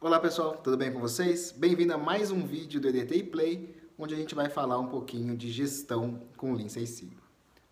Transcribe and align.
Olá 0.00 0.20
pessoal, 0.20 0.52
tudo 0.62 0.76
bem 0.76 0.92
com 0.92 1.00
vocês? 1.00 1.50
Bem-vindo 1.50 1.92
a 1.92 1.98
mais 1.98 2.30
um 2.30 2.46
vídeo 2.46 2.80
do 2.80 2.86
EDT 2.86 3.24
Play, 3.24 3.74
onde 3.98 4.14
a 4.14 4.16
gente 4.16 4.32
vai 4.32 4.48
falar 4.48 4.78
um 4.78 4.86
pouquinho 4.86 5.36
de 5.36 5.50
gestão 5.50 6.20
com 6.36 6.52
Lean 6.52 6.68
Six 6.68 6.88
Sigma. 6.90 7.20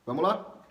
Vamos 0.05 0.25
lá? 0.25 0.65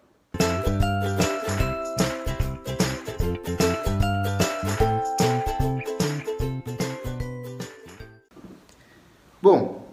Bom, 9.42 9.88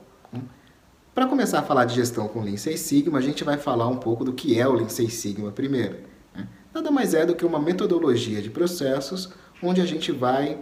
para 1.14 1.28
começar 1.28 1.60
a 1.60 1.62
falar 1.62 1.84
de 1.84 1.94
gestão 1.94 2.26
com 2.26 2.42
Lean 2.42 2.56
Six 2.56 2.80
Sigma, 2.80 3.18
a 3.18 3.22
gente 3.22 3.44
vai 3.44 3.56
falar 3.56 3.86
um 3.86 3.98
pouco 3.98 4.24
do 4.24 4.32
que 4.32 4.58
é 4.58 4.66
o 4.66 4.72
Lean 4.72 4.88
Six 4.88 5.14
Sigma 5.14 5.52
primeiro. 5.52 6.00
Né? 6.34 6.48
Nada 6.74 6.90
mais 6.90 7.14
é 7.14 7.24
do 7.24 7.36
que 7.36 7.46
uma 7.46 7.60
metodologia 7.60 8.42
de 8.42 8.50
processos 8.50 9.32
onde 9.62 9.80
a 9.80 9.86
gente 9.86 10.10
vai 10.10 10.58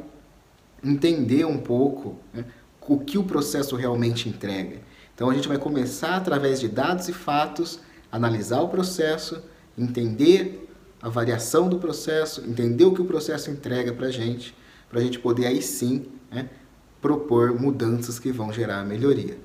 entender 0.85 1.45
um 1.45 1.59
pouco 1.59 2.19
né, 2.33 2.45
o 2.91 2.99
que 2.99 3.17
o 3.17 3.23
processo 3.23 3.77
realmente 3.77 4.29
entrega. 4.29 4.81
Então 5.15 5.31
a 5.31 5.35
gente 5.35 5.47
vai 5.47 5.59
começar 5.59 6.17
através 6.17 6.59
de 6.59 6.67
dados 6.67 7.09
e 7.09 7.13
fatos, 7.13 7.79
analisar 8.11 8.61
o 8.63 8.69
processo, 8.69 9.41
entender 9.79 10.69
a 11.01 11.09
variação 11.09 11.69
do 11.69 11.79
processo, 11.79 12.43
entender 12.49 12.85
o 12.85 12.93
que 12.93 13.01
o 13.01 13.05
processo 13.05 13.51
entrega 13.51 13.93
para 13.93 14.09
a 14.09 14.11
gente, 14.11 14.55
para 14.89 14.99
a 14.99 15.03
gente 15.03 15.21
poder 15.21 15.47
aí 15.47 15.63
sim 15.63 16.07
né, 16.31 16.51
propor 17.01 17.59
mudanças 17.59 18.19
que 18.19 18.33
vão 18.33 18.53
gerar 18.53 18.85
melhoria. 18.85 19.39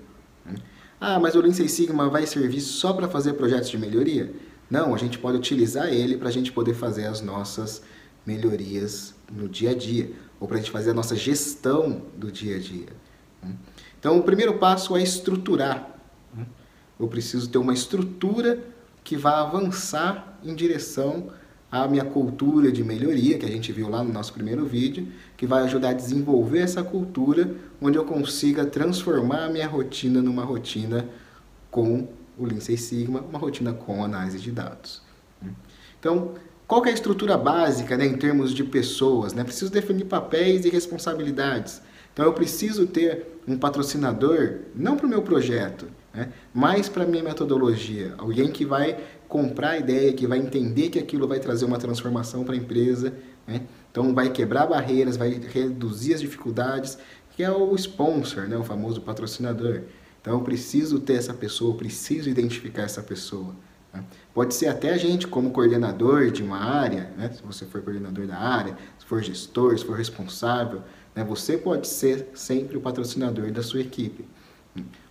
Né. 0.43 0.55
Ah, 0.99 1.19
mas 1.19 1.35
o 1.35 1.41
Lean 1.41 1.53
Six 1.53 1.71
Sigma 1.71 2.09
vai 2.09 2.25
servir 2.25 2.61
só 2.61 2.93
para 2.93 3.07
fazer 3.07 3.33
projetos 3.33 3.69
de 3.69 3.77
melhoria? 3.77 4.33
Não, 4.69 4.95
a 4.95 4.97
gente 4.97 5.19
pode 5.19 5.37
utilizar 5.37 5.93
ele 5.93 6.17
para 6.17 6.29
a 6.29 6.31
gente 6.31 6.51
poder 6.51 6.73
fazer 6.73 7.05
as 7.05 7.21
nossas 7.21 7.83
melhorias 8.25 9.13
no 9.31 9.47
dia 9.47 9.71
a 9.71 9.75
dia, 9.75 10.11
ou 10.39 10.47
para 10.47 10.57
a 10.57 10.59
gente 10.59 10.71
fazer 10.71 10.91
a 10.91 10.93
nossa 10.93 11.15
gestão 11.15 12.01
do 12.17 12.31
dia 12.31 12.57
a 12.57 12.59
dia. 12.59 12.87
Então, 13.99 14.17
o 14.17 14.23
primeiro 14.23 14.57
passo 14.57 14.95
é 14.95 15.03
estruturar. 15.03 15.97
Eu 16.99 17.07
preciso 17.07 17.49
ter 17.49 17.57
uma 17.57 17.73
estrutura 17.73 18.59
que 19.03 19.17
vá 19.17 19.41
avançar 19.41 20.39
em 20.43 20.55
direção 20.55 21.29
à 21.71 21.87
minha 21.87 22.05
cultura 22.05 22.71
de 22.71 22.83
melhoria, 22.83 23.37
que 23.37 23.45
a 23.45 23.49
gente 23.49 23.71
viu 23.71 23.89
lá 23.89 24.03
no 24.03 24.11
nosso 24.11 24.33
primeiro 24.33 24.65
vídeo, 24.65 25.07
que 25.35 25.45
vai 25.45 25.63
ajudar 25.63 25.89
a 25.89 25.93
desenvolver 25.93 26.59
essa 26.59 26.83
cultura, 26.83 27.55
onde 27.81 27.97
eu 27.97 28.05
consiga 28.05 28.65
transformar 28.65 29.45
a 29.45 29.49
minha 29.49 29.67
rotina 29.67 30.21
numa 30.21 30.43
rotina 30.43 31.07
com 31.69 32.07
o 32.37 32.45
Lean 32.45 32.59
Six 32.59 32.81
Sigma, 32.81 33.21
uma 33.21 33.39
rotina 33.39 33.73
com 33.73 34.03
análise 34.03 34.39
de 34.39 34.51
dados. 34.51 35.01
Então, 35.99 36.35
qual 36.67 36.83
é 36.85 36.89
a 36.89 36.93
estrutura 36.93 37.37
básica 37.37 37.95
né, 37.95 38.05
em 38.05 38.17
termos 38.17 38.53
de 38.53 38.63
pessoas? 38.63 39.33
Né? 39.33 39.43
Preciso 39.43 39.71
definir 39.71 40.05
papéis 40.05 40.65
e 40.65 40.69
responsabilidades. 40.69 41.81
Então 42.11 42.25
eu 42.25 42.33
preciso 42.33 42.87
ter 42.87 43.39
um 43.47 43.57
patrocinador, 43.57 44.59
não 44.73 44.95
para 44.95 45.05
o 45.05 45.09
meu 45.09 45.21
projeto, 45.21 45.87
né, 46.13 46.31
mas 46.53 46.89
para 46.89 47.03
a 47.03 47.07
minha 47.07 47.23
metodologia. 47.23 48.15
Alguém 48.17 48.51
que 48.51 48.65
vai 48.65 48.97
comprar 49.27 49.71
a 49.71 49.77
ideia, 49.77 50.13
que 50.13 50.25
vai 50.25 50.39
entender 50.39 50.89
que 50.89 50.97
aquilo 50.97 51.27
vai 51.27 51.39
trazer 51.39 51.65
uma 51.65 51.77
transformação 51.77 52.43
para 52.43 52.55
a 52.55 52.57
empresa. 52.57 53.13
Né? 53.45 53.61
Então 53.91 54.13
vai 54.13 54.29
quebrar 54.29 54.65
barreiras, 54.65 55.17
vai 55.17 55.29
reduzir 55.29 56.13
as 56.13 56.21
dificuldades, 56.21 56.97
que 57.35 57.43
é 57.43 57.51
o 57.51 57.75
sponsor, 57.75 58.47
né, 58.47 58.57
o 58.57 58.63
famoso 58.63 59.01
patrocinador. 59.01 59.81
Então 60.21 60.33
eu 60.33 60.41
preciso 60.41 60.99
ter 60.99 61.13
essa 61.13 61.33
pessoa, 61.33 61.71
eu 61.71 61.77
preciso 61.77 62.27
identificar 62.27 62.83
essa 62.83 63.03
pessoa. 63.03 63.53
Né? 63.95 64.03
Pode 64.33 64.53
ser 64.53 64.67
até 64.67 64.93
a 64.93 64.97
gente 64.97 65.27
como 65.27 65.51
coordenador 65.51 66.29
de 66.29 66.43
uma 66.43 66.57
área, 66.57 67.11
né? 67.17 67.31
se 67.31 67.41
você 67.41 67.65
for 67.65 67.81
coordenador 67.81 68.27
da 68.27 68.37
área, 68.37 68.77
se 68.99 69.05
for 69.05 69.23
gestor, 69.23 69.77
se 69.77 69.85
for 69.85 69.97
responsável, 69.97 70.81
né? 71.15 71.23
você 71.23 71.57
pode 71.57 71.87
ser 71.87 72.29
sempre 72.33 72.77
o 72.77 72.81
patrocinador 72.81 73.51
da 73.51 73.63
sua 73.63 73.79
equipe, 73.79 74.25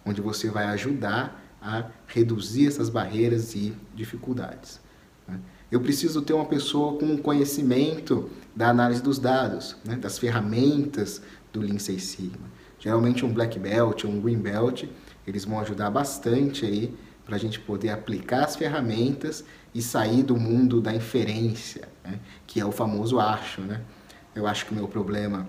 onde 0.05 0.21
você 0.21 0.51
vai 0.51 0.67
ajudar 0.67 1.43
a 1.61 1.87
reduzir 2.07 2.69
essas 2.69 2.91
barreiras 2.91 3.55
e 3.55 3.75
dificuldades. 3.95 4.81
Né? 5.27 5.41
Eu 5.73 5.81
preciso 5.81 6.21
ter 6.21 6.35
uma 6.35 6.45
pessoa 6.45 6.99
com 6.99 7.17
conhecimento 7.17 8.31
da 8.55 8.69
análise 8.69 9.03
dos 9.03 9.19
dados, 9.19 9.77
né? 9.85 9.97
das 9.97 10.19
ferramentas 10.19 11.23
do 11.53 11.61
Lean 11.61 11.79
Six 11.79 12.03
Sigma. 12.03 12.53
Geralmente 12.79 13.25
um 13.25 13.33
Black 13.33 13.59
Belt, 13.59 14.05
um 14.05 14.21
Green 14.21 14.37
Belt, 14.37 14.85
eles 15.27 15.47
vão 15.47 15.59
ajudar 15.61 15.91
bastante 15.91 16.67
aí 16.67 16.95
para 17.25 17.37
a 17.37 17.39
gente 17.39 17.59
poder 17.61 17.91
aplicar 17.91 18.45
as 18.45 18.57
ferramentas 18.57 19.45
e 19.75 19.81
sair 19.81 20.23
do 20.23 20.37
mundo 20.37 20.81
da 20.81 20.95
inferência, 20.95 21.89
né? 22.05 22.21
que 22.47 22.61
é 22.61 22.65
o 22.65 22.73
famoso 22.73 23.19
acho. 23.19 23.61
Né? 23.63 23.81
Eu 24.35 24.47
acho 24.47 24.67
que 24.67 24.73
o 24.73 24.75
meu 24.75 24.87
problema 24.87 25.47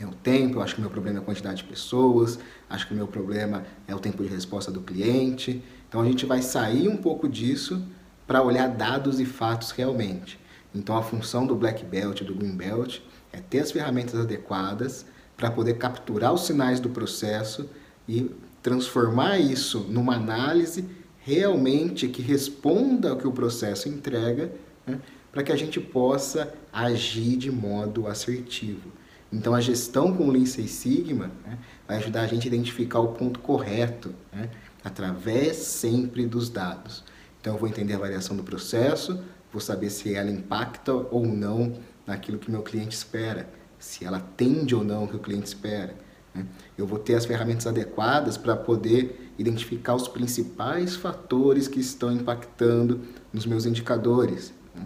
é 0.00 0.06
o 0.06 0.12
tempo, 0.12 0.56
eu 0.56 0.62
acho 0.62 0.74
que 0.74 0.80
o 0.80 0.82
meu 0.82 0.90
problema 0.90 1.18
é 1.18 1.22
a 1.22 1.24
quantidade 1.24 1.58
de 1.58 1.64
pessoas, 1.64 2.38
acho 2.68 2.86
que 2.86 2.94
o 2.94 2.96
meu 2.96 3.06
problema 3.06 3.64
é 3.86 3.94
o 3.94 3.98
tempo 3.98 4.22
de 4.22 4.28
resposta 4.28 4.70
do 4.70 4.80
cliente. 4.80 5.62
Então 5.88 6.00
a 6.00 6.04
gente 6.04 6.24
vai 6.24 6.40
sair 6.40 6.88
um 6.88 6.96
pouco 6.96 7.28
disso 7.28 7.84
para 8.26 8.42
olhar 8.42 8.68
dados 8.68 9.20
e 9.20 9.26
fatos 9.26 9.70
realmente. 9.72 10.40
Então 10.74 10.96
a 10.96 11.02
função 11.02 11.46
do 11.46 11.54
Black 11.54 11.84
Belt 11.84 12.22
do 12.22 12.34
Green 12.34 12.56
Belt 12.56 13.00
é 13.32 13.40
ter 13.40 13.60
as 13.60 13.72
ferramentas 13.72 14.18
adequadas 14.18 15.04
para 15.36 15.50
poder 15.50 15.74
capturar 15.74 16.32
os 16.32 16.46
sinais 16.46 16.80
do 16.80 16.88
processo 16.88 17.68
e 18.08 18.30
transformar 18.62 19.38
isso 19.38 19.80
numa 19.90 20.14
análise 20.14 20.88
realmente 21.18 22.08
que 22.08 22.22
responda 22.22 23.10
ao 23.10 23.16
que 23.16 23.26
o 23.26 23.32
processo 23.32 23.88
entrega, 23.88 24.52
né, 24.86 25.00
para 25.30 25.42
que 25.42 25.52
a 25.52 25.56
gente 25.56 25.80
possa 25.80 26.52
agir 26.72 27.36
de 27.36 27.50
modo 27.50 28.06
assertivo. 28.06 28.90
Então, 29.32 29.54
a 29.54 29.60
gestão 29.60 30.14
com 30.14 30.30
Lean 30.30 30.44
Six 30.44 30.70
Sigma 30.70 31.30
né, 31.44 31.58
vai 31.88 31.96
ajudar 31.96 32.22
a 32.22 32.26
gente 32.26 32.44
a 32.44 32.48
identificar 32.48 33.00
o 33.00 33.08
ponto 33.08 33.40
correto, 33.40 34.14
né, 34.32 34.50
através 34.84 35.56
sempre 35.56 36.26
dos 36.26 36.50
dados. 36.50 37.02
Então, 37.40 37.54
eu 37.54 37.58
vou 37.58 37.68
entender 37.68 37.94
a 37.94 37.98
variação 37.98 38.36
do 38.36 38.42
processo, 38.42 39.20
vou 39.50 39.60
saber 39.60 39.90
se 39.90 40.14
ela 40.14 40.30
impacta 40.30 40.92
ou 40.92 41.26
não 41.26 41.72
naquilo 42.06 42.38
que 42.38 42.50
meu 42.50 42.62
cliente 42.62 42.94
espera, 42.94 43.48
se 43.78 44.04
ela 44.04 44.18
atende 44.18 44.74
ou 44.74 44.84
não 44.84 45.04
o 45.04 45.08
que 45.08 45.16
o 45.16 45.20
cliente 45.20 45.46
espera. 45.46 45.94
Né? 46.34 46.46
Eu 46.76 46.86
vou 46.86 46.98
ter 46.98 47.14
as 47.14 47.24
ferramentas 47.24 47.66
adequadas 47.66 48.36
para 48.36 48.56
poder 48.56 49.32
identificar 49.38 49.94
os 49.94 50.08
principais 50.08 50.94
fatores 50.96 51.68
que 51.68 51.80
estão 51.80 52.12
impactando 52.12 53.00
nos 53.32 53.46
meus 53.46 53.66
indicadores. 53.66 54.52
Né? 54.74 54.84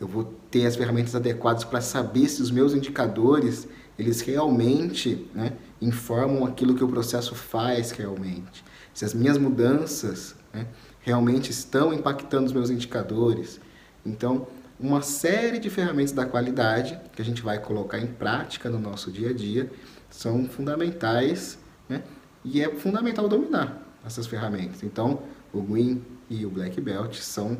Eu 0.00 0.06
vou 0.06 0.24
ter 0.50 0.66
as 0.66 0.76
ferramentas 0.76 1.14
adequadas 1.14 1.64
para 1.64 1.80
saber 1.80 2.28
se 2.28 2.42
os 2.42 2.50
meus 2.50 2.74
indicadores 2.74 3.68
eles 3.98 4.20
realmente 4.20 5.28
né, 5.34 5.52
informam 5.80 6.44
aquilo 6.44 6.74
que 6.74 6.82
o 6.82 6.88
processo 6.88 7.34
faz 7.34 7.92
realmente. 7.92 8.64
Se 8.92 9.04
as 9.04 9.14
minhas 9.14 9.38
mudanças 9.38 10.34
né, 10.52 10.66
realmente 11.00 11.50
estão 11.50 11.92
impactando 11.92 12.46
os 12.46 12.52
meus 12.52 12.70
indicadores. 12.70 13.60
Então, 14.04 14.48
uma 14.78 15.02
série 15.02 15.58
de 15.58 15.70
ferramentas 15.70 16.12
da 16.12 16.26
qualidade 16.26 16.98
que 17.14 17.22
a 17.22 17.24
gente 17.24 17.42
vai 17.42 17.58
colocar 17.58 17.98
em 17.98 18.06
prática 18.06 18.68
no 18.68 18.78
nosso 18.78 19.12
dia 19.12 19.30
a 19.30 19.32
dia 19.32 19.70
são 20.14 20.48
fundamentais 20.48 21.58
né? 21.88 22.04
e 22.44 22.62
é 22.62 22.70
fundamental 22.70 23.28
dominar 23.28 23.84
essas 24.06 24.28
ferramentas. 24.28 24.84
Então, 24.84 25.22
o 25.52 25.60
Green 25.60 26.02
e 26.30 26.46
o 26.46 26.50
Black 26.50 26.80
Belt 26.80 27.16
são 27.16 27.58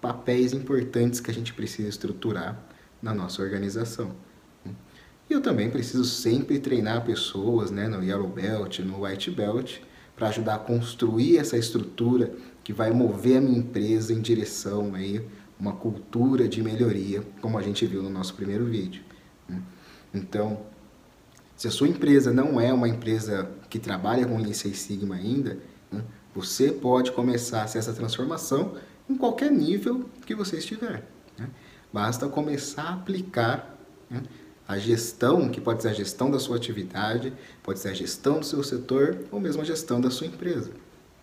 papéis 0.00 0.54
importantes 0.54 1.20
que 1.20 1.30
a 1.30 1.34
gente 1.34 1.52
precisa 1.52 1.88
estruturar 1.88 2.58
na 3.02 3.12
nossa 3.12 3.42
organização. 3.42 4.12
E 5.28 5.32
eu 5.32 5.42
também 5.42 5.68
preciso 5.68 6.04
sempre 6.04 6.58
treinar 6.58 7.04
pessoas 7.04 7.70
né, 7.70 7.86
no 7.86 8.02
Yellow 8.02 8.28
Belt, 8.28 8.78
no 8.78 9.04
White 9.04 9.30
Belt, 9.30 9.80
para 10.16 10.28
ajudar 10.28 10.54
a 10.54 10.58
construir 10.58 11.36
essa 11.36 11.58
estrutura 11.58 12.32
que 12.64 12.72
vai 12.72 12.90
mover 12.92 13.36
a 13.36 13.40
minha 13.42 13.58
empresa 13.58 14.12
em 14.14 14.22
direção 14.22 14.94
aí 14.94 15.22
uma 15.60 15.72
cultura 15.72 16.48
de 16.48 16.62
melhoria, 16.62 17.22
como 17.42 17.58
a 17.58 17.62
gente 17.62 17.84
viu 17.84 18.02
no 18.02 18.08
nosso 18.08 18.34
primeiro 18.34 18.64
vídeo. 18.64 19.02
Então, 20.14 20.60
se 21.58 21.66
a 21.66 21.72
sua 21.72 21.88
empresa 21.88 22.32
não 22.32 22.60
é 22.60 22.72
uma 22.72 22.88
empresa 22.88 23.50
que 23.68 23.80
trabalha 23.80 24.24
com 24.24 24.38
Lean 24.38 24.52
Six 24.52 24.78
Sigma 24.78 25.16
ainda, 25.16 25.58
né, 25.90 26.04
você 26.32 26.70
pode 26.70 27.10
começar 27.10 27.64
essa 27.64 27.92
transformação 27.92 28.76
em 29.10 29.16
qualquer 29.16 29.50
nível 29.50 30.08
que 30.24 30.36
você 30.36 30.58
estiver. 30.58 31.04
Né? 31.36 31.50
Basta 31.92 32.28
começar 32.28 32.84
a 32.84 32.94
aplicar 32.94 33.76
né, 34.08 34.22
a 34.68 34.78
gestão, 34.78 35.48
que 35.48 35.60
pode 35.60 35.82
ser 35.82 35.88
a 35.88 35.92
gestão 35.92 36.30
da 36.30 36.38
sua 36.38 36.56
atividade, 36.56 37.32
pode 37.60 37.80
ser 37.80 37.88
a 37.88 37.94
gestão 37.94 38.38
do 38.38 38.46
seu 38.46 38.62
setor 38.62 39.18
ou 39.32 39.40
mesmo 39.40 39.60
a 39.60 39.64
gestão 39.64 40.00
da 40.00 40.12
sua 40.12 40.28
empresa. 40.28 40.70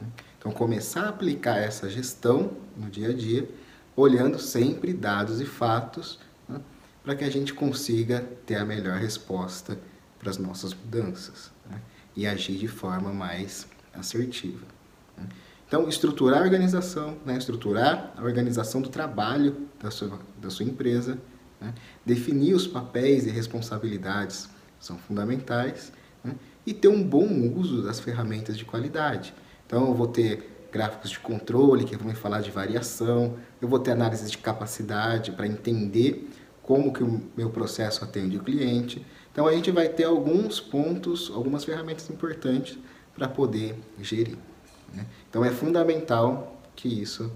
Né? 0.02 0.08
Então, 0.38 0.52
começar 0.52 1.04
a 1.04 1.10
aplicar 1.10 1.60
essa 1.60 1.90
gestão 1.90 2.52
no 2.76 2.90
dia 2.90 3.12
a 3.12 3.14
dia, 3.14 3.48
olhando 3.96 4.38
sempre 4.38 4.92
dados 4.92 5.40
e 5.40 5.46
fatos, 5.46 6.20
né, 6.50 6.60
para 7.02 7.16
que 7.16 7.24
a 7.24 7.32
gente 7.32 7.54
consiga 7.54 8.20
ter 8.46 8.56
a 8.56 8.66
melhor 8.66 8.98
resposta 8.98 9.80
para 10.26 10.32
as 10.32 10.40
nossas 10.40 10.74
mudanças 10.74 11.52
né? 11.70 11.80
e 12.16 12.26
agir 12.26 12.58
de 12.58 12.68
forma 12.68 13.14
mais 13.14 13.68
assertiva. 13.94 14.66
Né? 15.16 15.28
Então, 15.68 15.88
estruturar 15.88 16.40
a 16.40 16.44
organização, 16.44 17.16
né? 17.24 17.38
estruturar 17.38 18.12
a 18.18 18.24
organização 18.24 18.82
do 18.82 18.90
trabalho 18.90 19.68
da 19.80 19.92
sua, 19.92 20.20
da 20.42 20.50
sua 20.50 20.66
empresa, 20.66 21.20
né? 21.62 21.76
definir 22.04 22.56
os 22.56 22.66
papéis 22.66 23.28
e 23.28 23.30
responsabilidades 23.30 24.50
são 24.80 24.98
fundamentais, 24.98 25.94
né? 26.24 26.34
e 26.66 26.74
ter 26.74 26.88
um 26.88 27.04
bom 27.04 27.28
uso 27.56 27.84
das 27.84 28.00
ferramentas 28.00 28.58
de 28.58 28.66
qualidade. 28.66 29.32
Então, 29.68 29.90
eu 29.90 29.94
vou 29.94 30.08
ter 30.08 30.68
gráficos 30.72 31.12
de 31.12 31.20
controle 31.20 31.86
que 31.86 31.96
vão 31.96 32.08
me 32.08 32.16
falar 32.16 32.42
de 32.42 32.50
variação, 32.50 33.38
eu 33.62 33.68
vou 33.68 33.78
ter 33.78 33.92
análise 33.92 34.30
de 34.30 34.40
capacidade 34.40 35.32
para 35.32 35.46
entender 35.46 36.28
como 36.64 36.92
que 36.92 37.04
o 37.04 37.22
meu 37.38 37.52
processo 37.52 38.04
atende 38.04 38.38
o 38.38 38.44
cliente. 38.44 39.06
Então, 39.36 39.48
a 39.48 39.52
gente 39.52 39.70
vai 39.70 39.90
ter 39.90 40.06
alguns 40.06 40.62
pontos, 40.62 41.30
algumas 41.30 41.66
ferramentas 41.66 42.10
importantes 42.10 42.78
para 43.14 43.28
poder 43.28 43.76
gerir. 44.02 44.38
Né? 44.94 45.06
Então, 45.30 45.44
é 45.44 45.52
fundamental 45.52 46.62
que 46.74 46.88
isso 46.88 47.30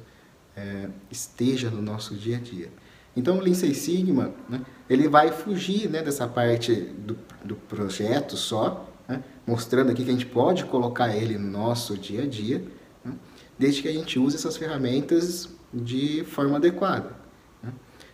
é, 0.56 0.88
esteja 1.12 1.70
no 1.70 1.82
nosso 1.82 2.16
dia 2.16 2.38
a 2.38 2.40
dia. 2.40 2.70
Então, 3.18 3.38
o 3.38 3.42
Lean 3.42 3.54
Six 3.54 3.80
Sigma, 3.80 4.34
né, 4.48 4.62
ele 4.90 5.10
vai 5.10 5.30
fugir 5.34 5.90
né, 5.90 6.02
dessa 6.02 6.26
parte 6.26 6.74
do, 6.74 7.18
do 7.44 7.56
projeto 7.56 8.38
só, 8.38 8.90
né, 9.06 9.22
mostrando 9.46 9.92
aqui 9.92 10.06
que 10.06 10.10
a 10.10 10.14
gente 10.14 10.26
pode 10.26 10.64
colocar 10.64 11.14
ele 11.14 11.38
no 11.38 11.52
nosso 11.52 11.98
dia 11.98 12.24
a 12.24 12.26
dia, 12.26 12.64
né, 13.04 13.14
desde 13.58 13.82
que 13.82 13.90
a 13.90 13.94
gente 13.94 14.18
use 14.18 14.38
essas 14.38 14.56
ferramentas 14.56 15.50
de 15.74 16.24
forma 16.24 16.56
adequada. 16.56 17.19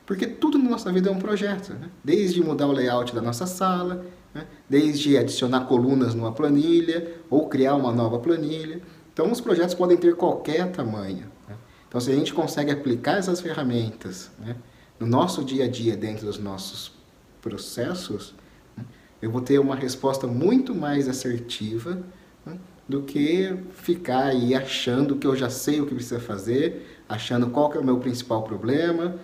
Porque 0.05 0.27
tudo 0.27 0.57
na 0.57 0.69
nossa 0.69 0.91
vida 0.91 1.09
é 1.09 1.11
um 1.11 1.19
projeto, 1.19 1.73
né, 1.73 1.89
desde 2.03 2.41
mudar 2.41 2.67
o 2.67 2.71
layout 2.71 3.13
da 3.13 3.21
nossa 3.21 3.47
sala, 3.47 4.05
né, 4.33 4.45
desde 4.69 5.17
adicionar 5.17 5.61
colunas 5.61 6.13
numa 6.13 6.31
planilha 6.31 7.15
ou 7.29 7.47
criar 7.47 7.75
uma 7.75 7.91
nova 7.91 8.19
planilha. 8.19 8.81
Então, 9.11 9.31
os 9.31 9.41
projetos 9.41 9.73
podem 9.73 9.97
ter 9.97 10.15
qualquer 10.15 10.71
tamanho. 10.71 11.25
Né. 11.47 11.55
Então, 11.87 11.99
se 11.99 12.11
a 12.11 12.15
gente 12.15 12.33
consegue 12.33 12.71
aplicar 12.71 13.17
essas 13.17 13.41
ferramentas 13.41 14.29
né, 14.37 14.55
no 14.99 15.07
nosso 15.07 15.43
dia 15.43 15.65
a 15.65 15.67
dia, 15.67 15.97
dentro 15.97 16.25
dos 16.25 16.37
nossos 16.37 16.91
processos, 17.41 18.35
né, 18.77 18.83
eu 19.21 19.31
vou 19.31 19.41
ter 19.41 19.57
uma 19.57 19.75
resposta 19.75 20.27
muito 20.27 20.75
mais 20.75 21.07
assertiva 21.07 22.03
né, 22.45 22.57
do 22.87 23.01
que 23.01 23.57
ficar 23.71 24.25
aí 24.25 24.53
achando 24.53 25.15
que 25.15 25.25
eu 25.25 25.35
já 25.35 25.49
sei 25.49 25.81
o 25.81 25.87
que 25.87 25.95
precisa 25.95 26.19
fazer, 26.19 27.01
achando 27.09 27.49
qual 27.49 27.69
que 27.69 27.77
é 27.77 27.81
o 27.81 27.83
meu 27.83 27.97
principal 27.97 28.43
problema, 28.43 29.15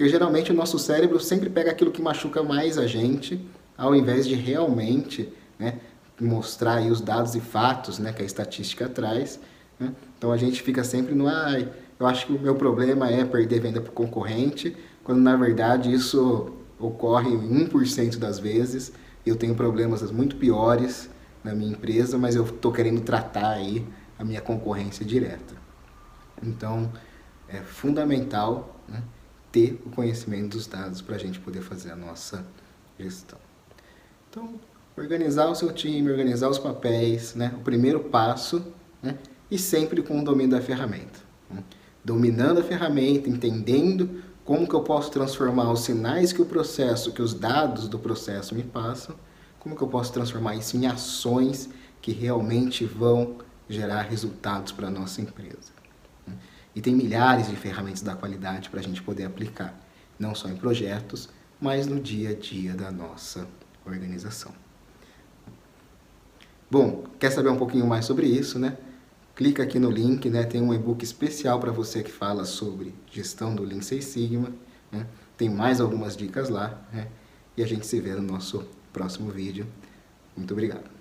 porque 0.00 0.08
geralmente 0.08 0.50
o 0.50 0.54
nosso 0.54 0.78
cérebro 0.78 1.20
sempre 1.20 1.50
pega 1.50 1.70
aquilo 1.70 1.90
que 1.90 2.00
machuca 2.00 2.42
mais 2.42 2.78
a 2.78 2.86
gente, 2.86 3.38
ao 3.76 3.94
invés 3.94 4.26
de 4.26 4.34
realmente 4.34 5.30
né, 5.58 5.78
mostrar 6.18 6.76
aí 6.76 6.90
os 6.90 7.02
dados 7.02 7.34
e 7.34 7.40
fatos 7.40 7.98
né, 7.98 8.10
que 8.10 8.22
a 8.22 8.24
estatística 8.24 8.88
traz. 8.88 9.38
Né? 9.78 9.92
Então 10.16 10.32
a 10.32 10.38
gente 10.38 10.62
fica 10.62 10.82
sempre 10.84 11.14
no, 11.14 11.28
ah, 11.28 11.52
eu 11.98 12.06
acho 12.06 12.26
que 12.26 12.32
o 12.32 12.40
meu 12.40 12.54
problema 12.54 13.10
é 13.10 13.26
perder 13.26 13.60
venda 13.60 13.78
para 13.78 13.90
o 13.90 13.92
concorrente, 13.92 14.74
quando 15.04 15.20
na 15.20 15.36
verdade 15.36 15.92
isso 15.92 16.50
ocorre 16.78 17.28
em 17.28 17.68
1% 17.68 18.16
das 18.16 18.38
vezes. 18.38 18.94
Eu 19.26 19.36
tenho 19.36 19.54
problemas 19.54 20.10
muito 20.10 20.36
piores 20.36 21.10
na 21.44 21.54
minha 21.54 21.72
empresa, 21.72 22.16
mas 22.16 22.34
eu 22.34 22.44
estou 22.44 22.72
querendo 22.72 23.02
tratar 23.02 23.50
aí 23.50 23.86
a 24.18 24.24
minha 24.24 24.40
concorrência 24.40 25.04
direta. 25.04 25.54
Então, 26.42 26.90
é 27.46 27.58
fundamental 27.58 28.80
né, 28.88 29.02
ter 29.50 29.80
o 29.84 29.90
conhecimento 29.90 30.56
dos 30.56 30.66
dados 30.66 31.00
para 31.00 31.16
a 31.16 31.18
gente 31.18 31.40
poder 31.40 31.62
fazer 31.62 31.90
a 31.90 31.96
nossa 31.96 32.44
gestão. 32.98 33.38
Então, 34.28 34.54
organizar 34.96 35.48
o 35.48 35.54
seu 35.54 35.72
time, 35.72 36.10
organizar 36.10 36.48
os 36.48 36.58
papéis, 36.58 37.34
né, 37.34 37.54
o 37.56 37.60
primeiro 37.60 38.00
passo, 38.00 38.62
né, 39.02 39.18
e 39.50 39.58
sempre 39.58 40.02
com 40.02 40.20
o 40.20 40.24
domínio 40.24 40.52
da 40.52 40.60
ferramenta. 40.60 41.18
Né. 41.50 41.64
Dominando 42.04 42.60
a 42.60 42.62
ferramenta, 42.62 43.28
entendendo 43.28 44.22
como 44.44 44.68
que 44.68 44.74
eu 44.74 44.82
posso 44.82 45.10
transformar 45.10 45.70
os 45.70 45.80
sinais 45.80 46.32
que 46.32 46.42
o 46.42 46.46
processo, 46.46 47.12
que 47.12 47.22
os 47.22 47.34
dados 47.34 47.88
do 47.88 47.98
processo 47.98 48.54
me 48.54 48.62
passam, 48.62 49.14
como 49.58 49.76
que 49.76 49.82
eu 49.82 49.88
posso 49.88 50.12
transformar 50.12 50.56
isso 50.56 50.76
em 50.76 50.86
ações 50.86 51.68
que 52.00 52.12
realmente 52.12 52.84
vão 52.84 53.36
gerar 53.68 54.02
resultados 54.02 54.72
para 54.72 54.88
a 54.88 54.90
nossa 54.90 55.20
empresa. 55.20 55.79
E 56.74 56.80
tem 56.80 56.94
milhares 56.94 57.48
de 57.48 57.56
ferramentas 57.56 58.02
da 58.02 58.14
qualidade 58.14 58.70
para 58.70 58.80
a 58.80 58.82
gente 58.82 59.02
poder 59.02 59.24
aplicar, 59.24 59.74
não 60.18 60.34
só 60.34 60.48
em 60.48 60.56
projetos, 60.56 61.28
mas 61.60 61.86
no 61.86 62.00
dia 62.00 62.30
a 62.30 62.34
dia 62.34 62.74
da 62.74 62.90
nossa 62.90 63.46
organização. 63.84 64.52
Bom, 66.70 67.04
quer 67.18 67.30
saber 67.30 67.48
um 67.48 67.56
pouquinho 67.56 67.86
mais 67.86 68.04
sobre 68.04 68.26
isso, 68.26 68.58
né? 68.58 68.76
clica 69.40 69.62
aqui 69.62 69.78
no 69.78 69.90
link, 69.90 70.28
né? 70.28 70.44
Tem 70.44 70.60
um 70.60 70.74
e-book 70.74 71.02
especial 71.02 71.58
para 71.58 71.72
você 71.72 72.02
que 72.02 72.12
fala 72.12 72.44
sobre 72.44 72.94
gestão 73.10 73.54
do 73.54 73.62
Lean 73.62 73.80
Six 73.80 74.04
Sigma. 74.04 74.52
Né? 74.92 75.06
Tem 75.34 75.48
mais 75.48 75.80
algumas 75.80 76.14
dicas 76.14 76.50
lá, 76.50 76.78
né? 76.92 77.08
E 77.56 77.62
a 77.62 77.66
gente 77.66 77.86
se 77.86 77.98
vê 78.00 78.12
no 78.12 78.20
nosso 78.20 78.68
próximo 78.92 79.30
vídeo. 79.30 79.66
Muito 80.36 80.52
obrigado. 80.52 80.99